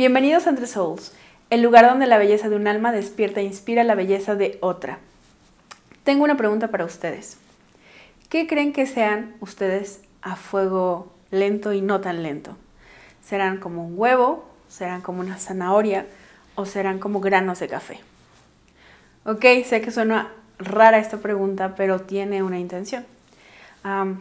[0.00, 1.12] Bienvenidos a Entre Souls,
[1.50, 4.98] el lugar donde la belleza de un alma despierta e inspira la belleza de otra.
[6.04, 7.36] Tengo una pregunta para ustedes.
[8.30, 12.56] ¿Qué creen que sean ustedes a fuego lento y no tan lento?
[13.22, 14.48] ¿Serán como un huevo?
[14.70, 16.06] ¿Serán como una zanahoria?
[16.54, 18.00] ¿O serán como granos de café?
[19.26, 23.04] Ok, sé que suena rara esta pregunta, pero tiene una intención.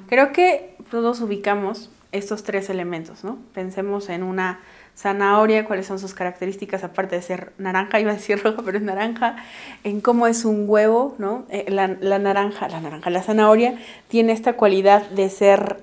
[0.09, 3.37] creo que todos ubicamos estos tres elementos, ¿no?
[3.53, 4.59] Pensemos en una
[4.99, 8.83] zanahoria, cuáles son sus características, aparte de ser naranja, iba a decir roja, pero es
[8.83, 9.37] naranja,
[9.85, 11.45] en cómo es un huevo, ¿no?
[11.49, 15.77] Eh, la, naranja, la naranja, la zanahoria tiene esta cualidad de ser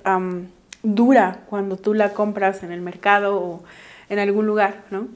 [0.83, 3.63] dura cuando tú la compras en el mercado o
[4.09, 5.07] en algún lugar, ¿no?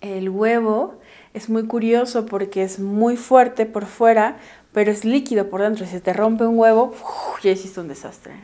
[0.00, 0.94] El huevo
[1.34, 4.36] es muy curioso porque es muy fuerte por fuera,
[4.72, 5.86] pero es líquido por dentro.
[5.86, 6.94] Si te rompe un huevo,
[7.42, 8.34] ya hiciste un desastre.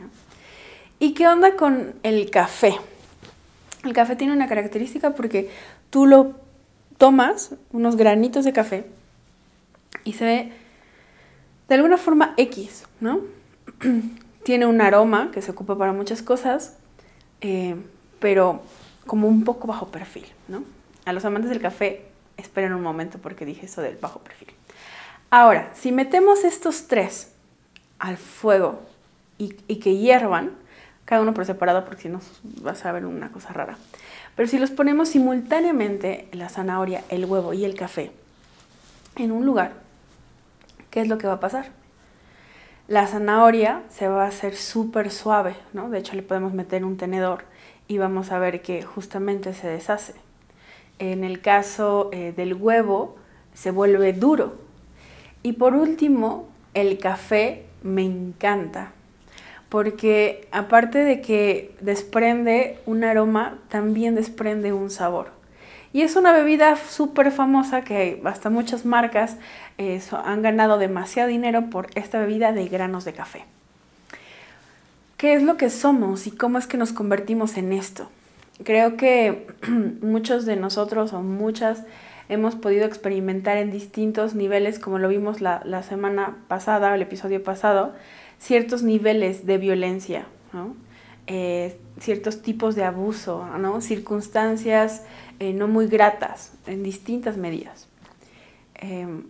[0.99, 2.75] ¿Y qué onda con el café?
[3.83, 5.49] El café tiene una característica porque
[5.89, 6.35] tú lo
[6.97, 8.85] tomas, unos granitos de café,
[10.03, 10.51] y se ve
[11.67, 13.21] de alguna forma X, ¿no?
[14.43, 16.75] tiene un aroma que se ocupa para muchas cosas,
[17.41, 17.75] eh,
[18.19, 18.61] pero
[19.05, 20.63] como un poco bajo perfil, ¿no?
[21.05, 22.05] A los amantes del café,
[22.37, 24.49] esperen un momento porque dije eso del bajo perfil.
[25.29, 27.31] Ahora, si metemos estos tres
[27.99, 28.81] al fuego
[29.37, 30.51] y, y que hiervan,
[31.09, 32.21] cada uno por separado porque si no
[32.61, 33.79] vas a ver una cosa rara.
[34.35, 38.11] Pero si los ponemos simultáneamente, la zanahoria, el huevo y el café,
[39.15, 39.73] en un lugar,
[40.91, 41.69] ¿qué es lo que va a pasar?
[42.87, 45.89] La zanahoria se va a hacer súper suave, ¿no?
[45.89, 47.43] De hecho le podemos meter un tenedor
[47.87, 50.13] y vamos a ver que justamente se deshace.
[50.99, 53.15] En el caso eh, del huevo
[53.55, 54.57] se vuelve duro.
[55.41, 58.91] Y por último, el café me encanta
[59.69, 65.31] porque aparte de que desprende un aroma, también desprende un sabor.
[65.93, 69.37] Y es una bebida súper famosa que hasta muchas marcas
[69.77, 73.45] eh, han ganado demasiado dinero por esta bebida de granos de café.
[75.17, 78.09] ¿Qué es lo que somos y cómo es que nos convertimos en esto?
[78.63, 79.47] Creo que
[80.01, 81.83] muchos de nosotros o muchas
[82.27, 87.43] hemos podido experimentar en distintos niveles, como lo vimos la, la semana pasada, el episodio
[87.43, 87.93] pasado,
[88.39, 90.25] ciertos niveles de violencia,
[91.27, 93.81] eh, ciertos tipos de abuso, ¿no?
[93.81, 95.03] circunstancias
[95.39, 97.87] eh, no muy gratas en distintas medidas.
[98.75, 99.25] Em,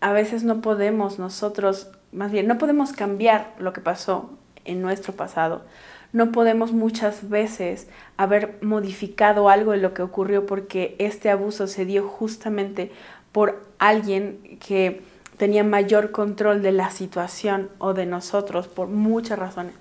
[0.00, 4.30] a veces no podemos nosotros, más bien, no podemos cambiar lo que pasó
[4.64, 5.64] en nuestro pasado.
[6.12, 7.86] No podemos muchas veces
[8.16, 12.90] haber modificado algo de lo que ocurrió porque este abuso se dio justamente
[13.32, 15.02] por alguien que
[15.36, 19.74] tenía mayor control de la situación o de nosotros por muchas razones.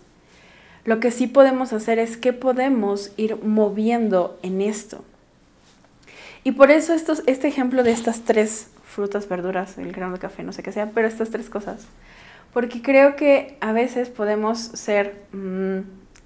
[0.85, 5.03] Lo que sí podemos hacer es que podemos ir moviendo en esto.
[6.45, 10.44] Y por eso estos, este ejemplo de estas tres frutas, verduras, el grano de café,
[10.44, 11.85] no sé qué sea, pero estas tres cosas.
[12.53, 15.79] Porque creo que a veces podemos ser, mm,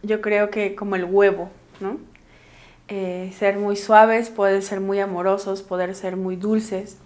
[0.03, 1.97] yo creo que como el huevo, ¿no?
[2.87, 6.97] Eh, ser muy suaves, poder ser muy amorosos, poder ser muy dulces,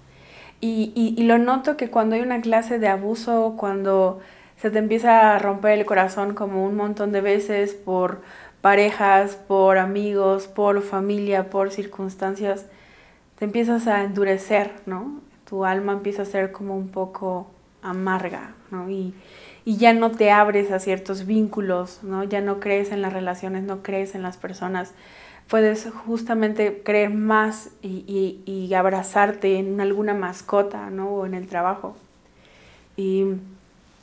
[0.61, 4.19] y, lo noto que cuando hay una clase de abuso, cuando
[4.57, 8.21] se te empieza a romper el corazón como un montón de veces por
[8.61, 12.65] parejas, por amigos, por familia, por circunstancias,
[13.37, 15.19] te empiezas a endurecer, ¿no?
[15.47, 17.47] Tu alma empieza a ser como un poco
[17.83, 18.89] amarga, ¿no?
[18.89, 19.13] Y,
[19.65, 22.23] y ya no te abres a ciertos vínculos, ¿no?
[22.23, 24.93] Ya no crees en las relaciones, no crees en las personas
[25.47, 31.09] puedes justamente creer más y, abrazarte en alguna mascota, ¿no?
[31.09, 31.95] O en el trabajo.
[32.97, 33.25] Y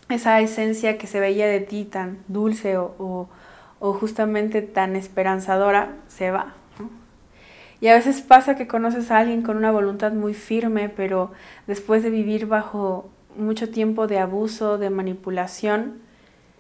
[0.09, 3.29] esa esencia que se veía de ti tan dulce o,
[3.81, 6.55] justamente tan esperanzadora se va.
[7.81, 11.33] Y a veces pasa que conoces a alguien con una voluntad muy firme, pero
[11.67, 16.01] después de vivir bajo mucho tiempo de abuso, de manipulación,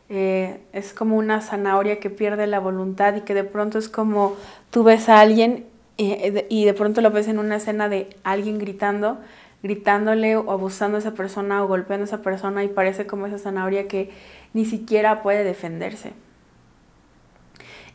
[0.08, 4.36] eh, es como una zanahoria que pierde la voluntad y que de pronto es como
[4.70, 5.66] tú ves a alguien
[5.98, 9.18] eh, y de pronto lo ves en una escena de alguien gritando,
[9.62, 13.38] gritándole o abusando a esa persona o golpeando a esa persona y parece como esa
[13.38, 14.10] zanahoria que
[14.52, 16.12] ni siquiera puede defenderse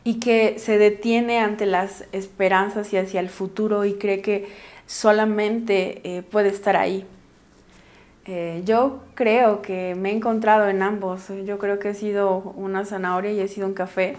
[0.04, 4.48] y que se detiene ante las esperanzas y hacia el futuro y cree que
[4.86, 7.04] solamente eh, puede estar ahí.
[8.30, 11.28] Eh, yo creo que me he encontrado en ambos.
[11.46, 14.16] Yo creo que he sido una zanahoria y he sido un café.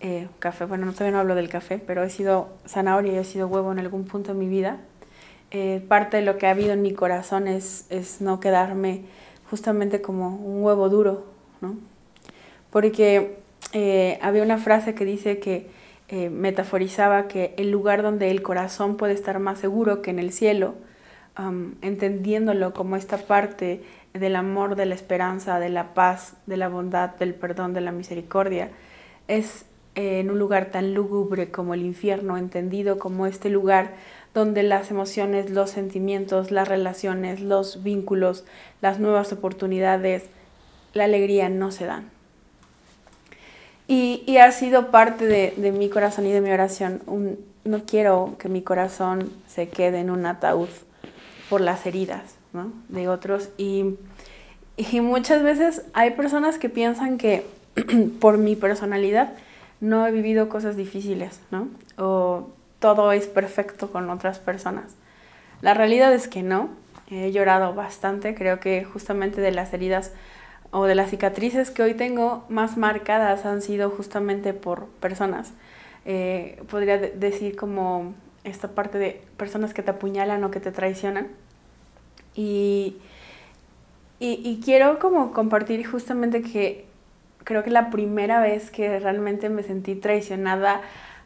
[0.00, 3.24] Eh, café, bueno, no, todavía no hablo del café, pero he sido zanahoria y he
[3.24, 4.78] sido huevo en algún punto de mi vida.
[5.50, 9.02] Eh, parte de lo que ha habido en mi corazón es, es no quedarme
[9.50, 11.26] justamente como un huevo duro,
[11.60, 11.76] ¿no?
[12.70, 13.36] Porque
[14.22, 15.68] había una frase que dice que
[16.12, 20.32] eh, metaforizaba que el lugar donde el corazón puede estar más seguro que en el
[20.32, 20.74] cielo,
[21.82, 23.82] entendiéndolo como esta parte
[24.14, 27.92] del amor, de la esperanza, de la paz, de la bondad, del perdón, de la
[27.92, 28.70] misericordia,
[29.28, 29.64] es
[29.94, 33.92] eh, en un lugar tan lúgubre como el infierno, entendido como este lugar
[34.34, 38.44] donde las emociones, los sentimientos, las relaciones, los vínculos,
[38.80, 40.24] las nuevas oportunidades,
[40.94, 42.10] la alegría no se dan.
[43.88, 47.02] Y, ha sido parte de, mi corazón y de mi oración.
[47.64, 50.68] no quiero que mi corazón se quede en un ataúd
[51.50, 52.36] por las heridas
[52.88, 53.50] de otros.
[53.58, 53.96] Y,
[54.76, 57.44] y muchas veces hay personas que piensan que
[58.20, 59.34] por mi personalidad
[59.80, 61.68] no he vivido cosas difíciles, ¿no?
[61.98, 62.48] O
[62.78, 64.94] todo es perfecto con otras personas.
[65.60, 66.70] La realidad es que no.
[67.10, 68.34] He llorado bastante.
[68.34, 70.12] Creo que justamente de las heridas
[70.70, 75.52] o de las cicatrices que hoy tengo más marcadas han sido justamente por personas.
[76.04, 78.14] Eh, podría decir como
[78.44, 81.28] esta parte de personas que te apuñalan o que te traicionan.
[82.34, 82.96] Y,
[84.18, 86.86] y, quiero como compartir justamente que
[87.44, 90.80] creo que la primera vez que realmente me sentí traicionada,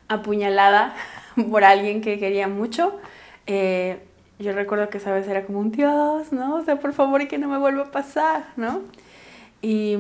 [0.08, 0.94] apuñalada
[1.50, 2.98] por alguien que quería mucho,
[3.46, 3.98] eh,
[4.38, 6.56] yo recuerdo que esa vez era como un Dios, ¿no?
[6.56, 8.80] O sea, por favor y que no me vuelva a pasar, ¿no?
[9.62, 9.96] Y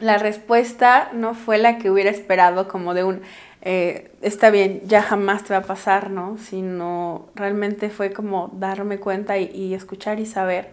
[0.00, 3.22] la respuesta no fue la que hubiera esperado, como de un,
[3.62, 6.38] eh, está bien, ya jamás te va a pasar, ¿no?
[6.38, 10.70] Sino realmente fue como darme cuenta y, escuchar y saber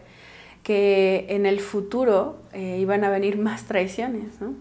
[0.63, 4.53] que en el futuro eh, iban a venir más traiciones, ¿no?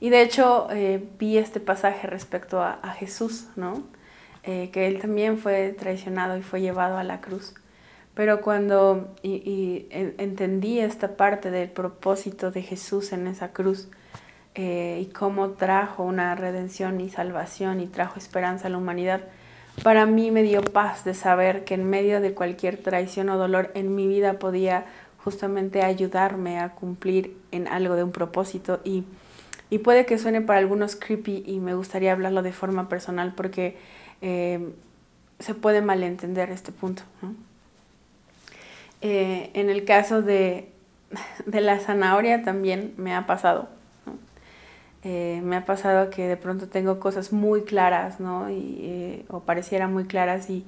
[0.00, 3.82] Y de hecho eh, vi este pasaje respecto a, a Jesús, ¿no?
[4.72, 7.52] que él también fue traicionado y fue llevado a la cruz.
[8.18, 13.88] Pero cuando y, entendí esta parte del propósito de Jesús en esa cruz
[14.54, 19.20] eh, y cómo trajo una redención y salvación y trajo esperanza a la humanidad,
[19.82, 23.70] para mí me dio paz de saber que en medio de cualquier traición o dolor
[23.74, 24.86] en mi vida podía
[25.22, 29.04] justamente ayudarme a cumplir en algo de un propósito y,
[29.70, 33.76] y puede que suene para algunos creepy y me gustaría hablarlo de forma personal porque
[34.20, 34.72] eh,
[35.38, 37.02] se puede malentender este punto.
[39.00, 40.72] Eh, en el caso de,
[41.46, 43.68] la zanahoria también me ha pasado.
[45.04, 48.50] Eh, me ha pasado que de pronto tengo cosas muy claras, ¿no?
[48.50, 50.64] Y, eh, o pareciera muy claras y,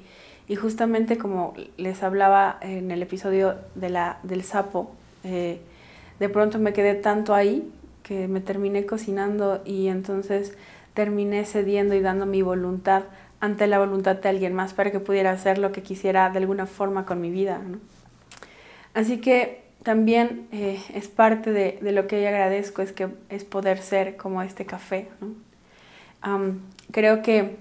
[0.61, 4.91] justamente como les hablaba en el episodio de la, del sapo,
[5.23, 7.71] de pronto me quedé tanto ahí
[8.03, 10.57] que me terminé cocinando y entonces
[10.95, 13.05] terminé cediendo y dando mi voluntad
[13.41, 16.67] ante la voluntad de alguien más para que pudiera hacer lo que quisiera de alguna
[16.67, 17.59] forma con mi vida.
[17.59, 17.79] ¿no?
[18.95, 23.79] Así que también eh, es parte de, lo que yo agradezco, es que es poder
[23.79, 25.09] ser como este café.
[26.93, 27.57] creo que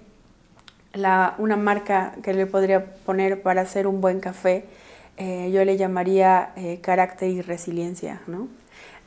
[1.38, 4.66] una marca que le podría poner para hacer un buen café,
[5.18, 8.48] eh, yo le llamaría eh, carácter y resiliencia, ¿no?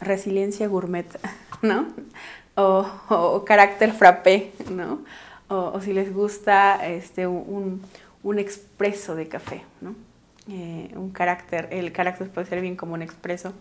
[0.00, 1.06] Resiliencia gourmet,
[1.62, 1.87] ¿no?
[2.55, 5.00] O, carácter frappé, ¿no?
[5.49, 7.82] O, si les gusta este, un,
[8.23, 9.94] un expreso de café, ¿no?
[10.48, 13.52] Eh, un carácter, el carácter puede ser bien como un expreso.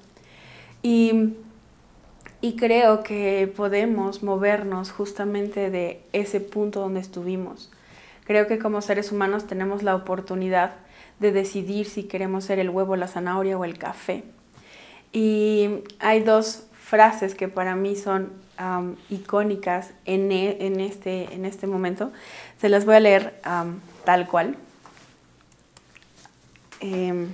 [0.82, 1.34] Y,
[2.42, 7.72] y creo que podemos movernos justamente de ese punto donde estuvimos.
[8.26, 10.74] Creo que como seres humanos tenemos la oportunidad
[11.20, 14.24] de decidir si queremos ser el huevo, la zanahoria o el café.
[15.14, 15.70] Y
[16.00, 18.32] hay dos frases que para mí son
[19.10, 22.12] icónicas en, e, en, este, en este momento.
[22.60, 23.40] Se las voy a leer
[24.04, 24.58] tal cual.
[26.82, 27.30] Em,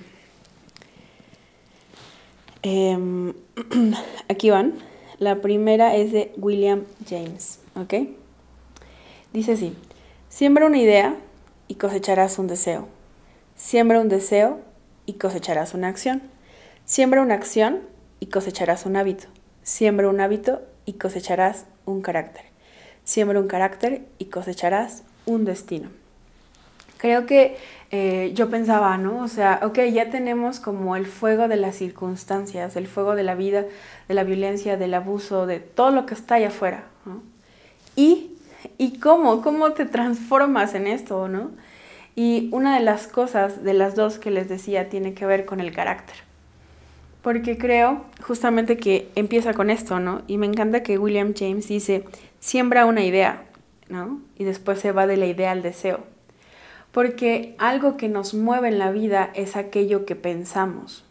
[2.63, 3.34] em,
[4.30, 4.74] aquí van.
[5.20, 7.94] La primera es de William James, ¿ok?
[9.34, 9.75] Dice así,
[10.30, 11.16] siembra una idea
[11.68, 12.88] y cosecharás un deseo.
[13.56, 14.60] Siembra un deseo
[15.06, 16.22] y cosecharás una acción.
[16.86, 17.82] Siembra una acción
[18.20, 19.27] y cosecharás un hábito.
[19.63, 22.44] Siembra un hábito y cosecharás un carácter.
[23.04, 25.89] Siembra un carácter y cosecharás un destino.
[26.98, 27.58] Creo que
[27.92, 29.24] eh, yo pensaba, ¿no?
[29.24, 33.36] O sea, ok, ya tenemos como el fuego de las circunstancias, el fuego de la
[33.36, 33.66] vida,
[34.08, 37.22] de la violencia, del abuso, de todo lo que está allá afuera, ¿no?
[37.96, 38.32] ¿Y,
[38.77, 39.42] y cómo?
[39.42, 41.51] ¿Cómo te transformas en esto, no?
[42.16, 45.60] Y una de las cosas de las dos que les decía tiene que ver con
[45.60, 46.16] el carácter.
[47.22, 50.24] Porque creo justamente que empieza con esto, ¿no?
[50.27, 52.06] Y me encanta que William James dice,
[52.39, 53.44] siembra una idea,
[53.88, 54.20] ¿no?
[54.38, 56.17] Y después se va de la idea al deseo
[56.98, 61.06] porque algo que nos mueve en la vida es aquello que pensamos.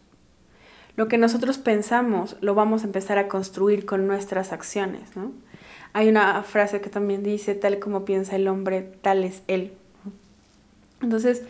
[0.97, 5.03] Lo que nosotros pensamos lo vamos a empezar a construir con nuestras acciones.
[5.93, 9.75] Hay una frase que también dice, tal como piensa el hombre, tal es él.
[11.01, 11.43] Entonces,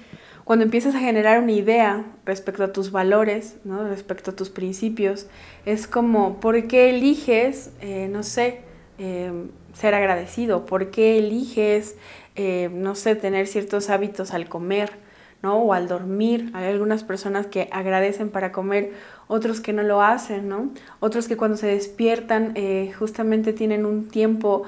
[0.44, 3.89] cuando empiezas a generar una idea respecto a tus valores, ¿no?
[3.89, 5.25] respecto a tus principios,
[5.65, 8.60] es como, ¿por qué eliges, eh, no sé,
[9.00, 9.32] eh,
[9.74, 10.67] ser agradecido?
[10.67, 11.96] ¿Por qué eliges,
[12.38, 15.06] eh, no sé, tener ciertos hábitos al comer?
[15.44, 15.58] ¿no?
[15.58, 16.50] O al dormir.
[16.53, 18.94] Hay algunas personas que agradecen para comer,
[19.27, 20.72] otros que no lo hacen, ¿no?
[21.00, 22.56] Otros que cuando se despiertan
[22.98, 24.63] justamente tienen un tiempo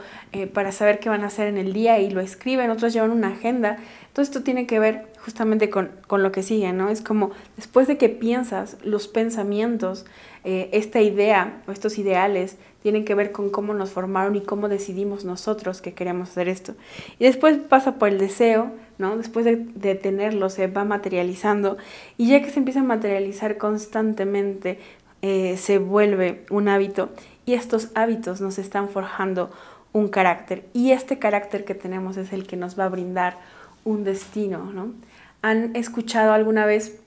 [0.54, 3.30] para saber qué van a hacer en el día y lo escriben, otros llevan una
[3.30, 3.78] agenda.
[4.14, 6.90] Todo esto tiene que ver justamente con, lo que sigue, ¿no?
[6.90, 10.06] Es como después de que piensas, los pensamientos,
[10.44, 14.70] eh, esta idea o estos ideales tienen que ver con cómo nos formaron y cómo
[14.70, 16.76] decidimos nosotros que queremos hacer esto.
[17.20, 19.18] Y después pasa por el deseo, ¿no?
[19.18, 21.78] Después de, tenerlo se va materializando
[22.18, 24.80] y ya que se empieza a materializar constantemente,
[25.22, 27.10] eh, se vuelve un hábito
[27.46, 29.52] y estos hábitos nos están forjando
[29.92, 33.38] un carácter y este carácter que tenemos es el que nos va a brindar
[33.84, 34.94] un destino, ¿no?
[35.42, 37.00] ¿Han escuchado alguna vez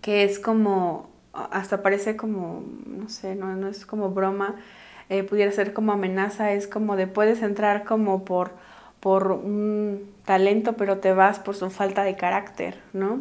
[0.00, 4.56] que es como, hasta parece como, no sé, no, no es como broma,
[5.08, 8.52] eh, pudiera ser como amenaza, es como de puedes entrar como por,
[9.00, 13.20] por un talento, pero te vas por su falta de carácter, ¿no?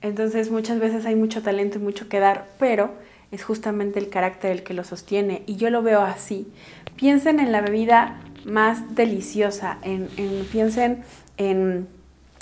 [0.00, 2.90] Entonces muchas veces hay mucho talento y mucho que dar, pero
[3.30, 5.42] es justamente el carácter el que lo sostiene.
[5.46, 6.52] Y yo lo veo así.
[6.96, 11.04] Piensen en la bebida más deliciosa, en, en piensen
[11.36, 11.88] en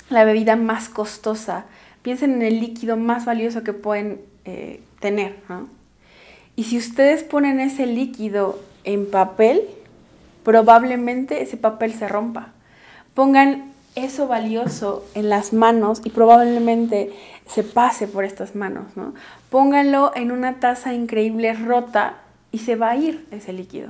[0.09, 1.65] la bebida más costosa,
[2.01, 5.37] piensen en el líquido más valioso que pueden eh, tener.
[6.55, 9.61] Y si ustedes ponen ese líquido en papel,
[10.43, 12.49] probablemente ese papel se rompa.
[13.13, 17.11] Pongan eso valioso en las manos y probablemente
[17.47, 18.85] se pase por estas manos.
[18.95, 19.13] ¿no?
[19.49, 22.15] Pónganlo en una taza increíble rota
[22.51, 23.89] y se va a ir ese líquido.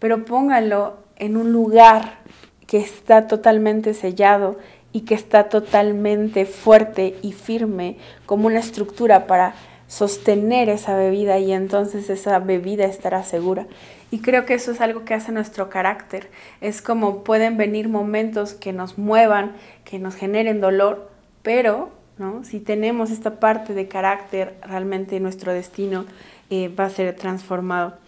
[0.00, 2.18] Pero pónganlo en un lugar
[2.66, 4.58] que está totalmente sellado
[4.92, 9.54] y que está totalmente fuerte y firme como una estructura para
[9.86, 13.66] sostener esa bebida y entonces esa bebida estará segura.
[14.12, 16.30] Y creo que eso es algo que hace nuestro carácter.
[16.60, 21.10] Es como pueden venir momentos que nos muevan, que nos generen dolor,
[21.42, 22.44] pero ¿no?
[22.44, 26.04] si tenemos esta parte de carácter, realmente nuestro destino
[26.50, 27.98] eh, va a ser transformado.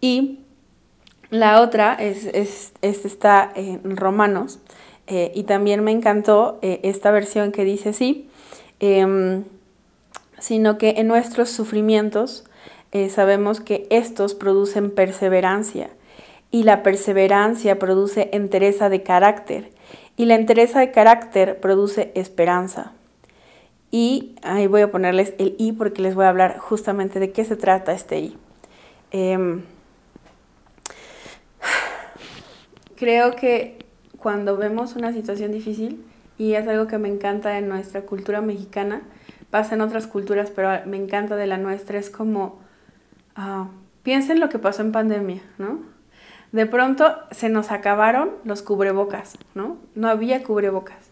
[0.00, 0.40] Y
[1.30, 4.60] la otra es, es, está en Romanos
[5.06, 8.28] eh, y también me encantó eh, esta versión que dice así,
[8.80, 9.44] em,
[10.38, 12.44] sino que en nuestros sufrimientos
[12.92, 15.90] eh, sabemos que estos producen perseverancia
[16.50, 19.70] y la perseverancia produce entereza de carácter
[20.16, 22.92] y la entereza de carácter produce esperanza.
[23.90, 27.44] Y ahí voy a ponerles el i porque les voy a hablar justamente de qué
[27.44, 28.36] se trata este i.
[32.98, 33.86] creo que
[34.18, 36.04] cuando vemos una situación difícil,
[36.36, 39.02] y es algo que me encanta en nuestra cultura mexicana,
[39.50, 42.60] pasa en otras culturas, pero me encanta de la nuestra, es como,
[43.36, 43.66] uh,
[44.02, 45.80] piensen lo que pasó en pandemia, ¿no?
[46.52, 49.76] De pronto se nos acabaron los cubrebocas, ¿no?
[49.94, 51.10] No había cubrebocas.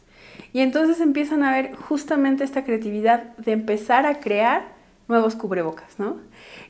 [0.53, 4.75] Y entonces empiezan a ver justamente esta creatividad de empezar a crear
[5.09, 6.17] nuevos cubrebocas, ¿no?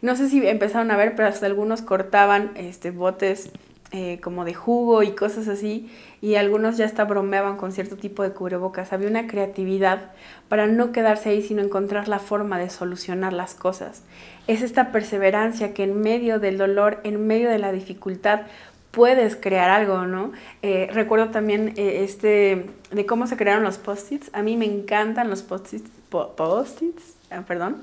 [0.03, 3.51] No sé si empezaron a ver, pero hasta algunos cortaban este, botes
[3.93, 5.91] eh, como de jugo y cosas así,
[6.21, 8.93] y algunos ya hasta bromeaban con cierto tipo de cubrebocas.
[8.93, 10.11] Había una creatividad
[10.49, 14.03] para no quedarse ahí, sino encontrar la forma de solucionar las cosas.
[14.49, 18.43] Es esta perseverancia que en medio del dolor, en medio de la dificultad,
[18.91, 20.33] puedes crear algo, ¿no?
[20.63, 24.31] Eh, recuerdo también eh, este de cómo se crearon los post-its.
[24.33, 27.83] A mí me encantan los post-its, post-its, ah, perdón,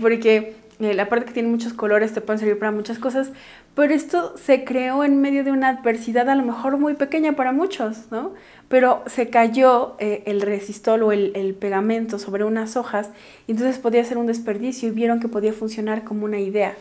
[0.00, 3.30] porque la parte que tiene muchos colores te pueden servir para muchas cosas,
[3.76, 7.52] pero esto se creó en medio de una adversidad a lo mejor muy pequeña para
[7.52, 8.32] muchos, ¿no?
[8.68, 13.10] Pero se cayó eh, el resistol o el, pegamento sobre unas hojas
[13.48, 16.74] entonces podía ser un desperdicio y vieron que podía funcionar como una idea.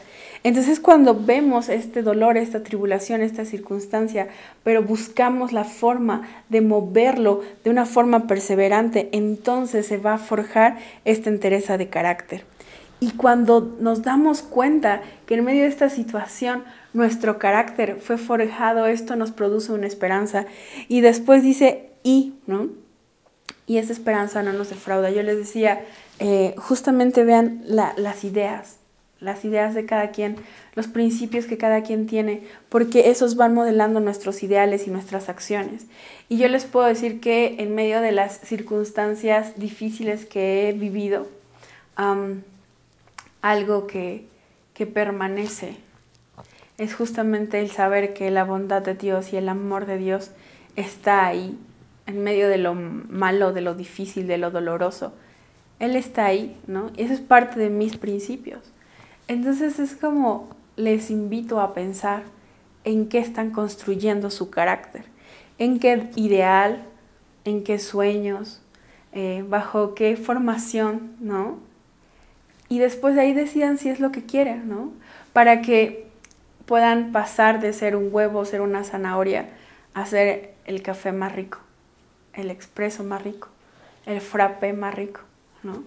[0.43, 4.27] Entonces cuando vemos este dolor, esta tribulación, esta circunstancia,
[4.63, 10.77] pero buscamos la forma de moverlo de una forma perseverante, entonces se va a forjar
[11.03, 12.45] esta entereza de carácter.
[12.99, 16.63] Y cuando nos damos cuenta que en medio de esta situación
[16.93, 20.45] nuestro carácter fue forjado, esto nos produce una esperanza.
[20.87, 22.69] Y después dice, y, ¿no?
[23.67, 25.09] Y esa esperanza no nos defrauda.
[25.09, 25.83] Yo les decía,
[26.19, 28.77] eh, justamente vean las ideas,
[29.19, 30.37] las ideas de cada quien,
[30.75, 35.87] los principios que cada quien tiene, porque esos van modelando nuestros ideales y nuestras acciones.
[36.29, 41.27] Y yo les puedo decir que en medio de las circunstancias difíciles que he vivido,
[43.41, 44.27] algo que,
[44.73, 45.77] que permanece
[46.77, 50.31] es justamente el saber que la bondad de Dios y el amor de Dios
[50.75, 51.57] está ahí,
[52.05, 55.13] en medio de lo malo, de lo difícil, de lo doloroso.
[55.79, 56.91] Él está ahí, ¿no?
[56.95, 58.59] Y eso es parte de mis principios.
[59.27, 62.23] Entonces es como les invito a pensar
[62.83, 65.05] en qué están construyendo su carácter,
[65.57, 66.83] en qué ideal,
[67.45, 68.61] en qué sueños,
[69.13, 71.57] eh, bajo qué formación, ¿no?
[72.69, 74.91] Y después de ahí decidan si es lo que quieren, ¿no?
[75.33, 76.07] Para que
[76.65, 79.49] puedan pasar de ser un huevo, ser una zanahoria,
[79.93, 81.59] a ser el café más rico,
[82.33, 83.49] el expreso más rico,
[84.05, 85.21] el frappé más rico,
[85.63, 85.83] ¿no?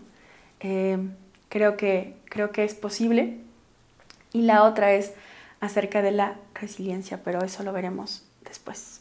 [0.61, 0.99] Eh,
[1.49, 3.38] creo, que, creo que es posible.
[4.32, 5.12] Y la otra es
[5.61, 9.00] acerca de la resiliencia, pero eso lo veremos después.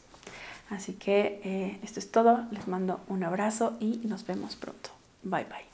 [0.69, 4.89] Así que eh, esto es todo, les mando un abrazo y nos vemos pronto.
[5.24, 5.66] Bye bye.